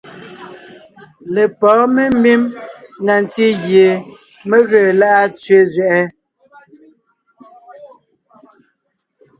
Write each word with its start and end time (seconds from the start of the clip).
Lepɔ̌ɔn 1.33 1.89
membím 1.95 2.41
na 3.05 3.13
ntí 3.23 3.45
gie 3.63 3.87
mé 4.49 4.57
ge 4.69 4.79
lá’a 4.99 5.23
tsẅé 5.37 5.57
zẅɛʼɛ; 5.73 6.01